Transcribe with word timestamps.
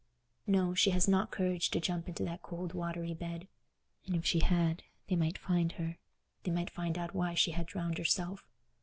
No, 0.47 0.73
she 0.73 0.89
has 0.89 1.07
not 1.07 1.29
courage 1.29 1.69
to 1.69 1.79
jump 1.79 2.07
into 2.07 2.23
that 2.25 2.41
cold 2.41 2.73
watery 2.73 3.13
bed, 3.13 3.47
and 4.07 4.15
if 4.15 4.25
she 4.25 4.39
had, 4.39 4.81
they 5.07 5.15
might 5.15 5.37
find 5.37 5.73
her—they 5.73 6.49
might 6.49 6.71
find 6.71 6.97
out 6.97 7.13
why 7.13 7.35
she 7.35 7.51
had 7.51 7.67
drowned 7.67 7.99
herself. 7.99 8.43